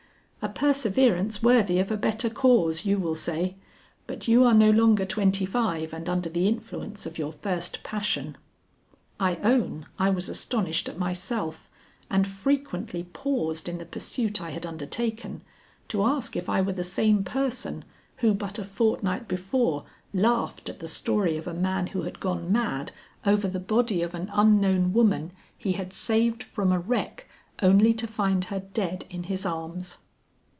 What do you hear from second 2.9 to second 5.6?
will say, but you are no longer twenty